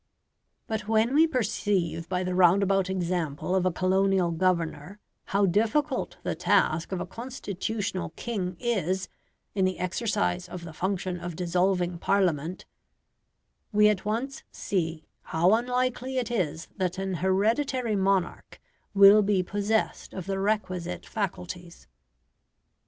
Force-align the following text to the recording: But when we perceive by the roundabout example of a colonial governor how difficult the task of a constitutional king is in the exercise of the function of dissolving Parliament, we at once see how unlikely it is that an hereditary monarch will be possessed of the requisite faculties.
But 0.65 0.87
when 0.87 1.13
we 1.13 1.27
perceive 1.27 2.09
by 2.09 2.23
the 2.23 2.33
roundabout 2.33 2.89
example 2.89 3.53
of 3.53 3.67
a 3.67 3.71
colonial 3.71 4.31
governor 4.31 4.97
how 5.25 5.45
difficult 5.45 6.17
the 6.23 6.33
task 6.33 6.91
of 6.91 6.99
a 6.99 7.05
constitutional 7.05 8.09
king 8.15 8.57
is 8.59 9.09
in 9.53 9.63
the 9.63 9.77
exercise 9.77 10.49
of 10.49 10.63
the 10.63 10.73
function 10.73 11.19
of 11.19 11.35
dissolving 11.35 11.99
Parliament, 11.99 12.65
we 13.71 13.89
at 13.89 14.03
once 14.03 14.41
see 14.51 15.05
how 15.25 15.53
unlikely 15.53 16.17
it 16.17 16.31
is 16.31 16.67
that 16.77 16.97
an 16.97 17.13
hereditary 17.21 17.95
monarch 17.95 18.59
will 18.95 19.21
be 19.21 19.43
possessed 19.43 20.15
of 20.15 20.25
the 20.25 20.39
requisite 20.39 21.05
faculties. 21.05 21.85